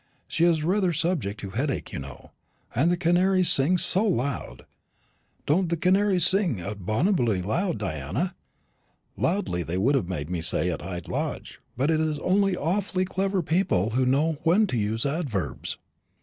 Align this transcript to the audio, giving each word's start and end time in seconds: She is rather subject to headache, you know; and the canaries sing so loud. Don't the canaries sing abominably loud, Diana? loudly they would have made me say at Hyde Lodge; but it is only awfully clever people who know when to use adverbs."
She 0.27 0.45
is 0.45 0.63
rather 0.63 0.91
subject 0.93 1.39
to 1.41 1.51
headache, 1.51 1.93
you 1.93 1.99
know; 1.99 2.31
and 2.73 2.89
the 2.89 2.97
canaries 2.97 3.49
sing 3.51 3.77
so 3.77 4.03
loud. 4.03 4.65
Don't 5.45 5.69
the 5.69 5.77
canaries 5.77 6.25
sing 6.25 6.59
abominably 6.59 7.43
loud, 7.43 7.77
Diana? 7.77 8.33
loudly 9.15 9.61
they 9.61 9.77
would 9.77 9.93
have 9.93 10.09
made 10.09 10.27
me 10.27 10.41
say 10.41 10.71
at 10.71 10.81
Hyde 10.81 11.07
Lodge; 11.07 11.61
but 11.77 11.91
it 11.91 11.99
is 11.99 12.17
only 12.17 12.57
awfully 12.57 13.05
clever 13.05 13.43
people 13.43 13.91
who 13.91 14.03
know 14.07 14.39
when 14.41 14.65
to 14.65 14.75
use 14.79 15.05
adverbs." 15.05 15.77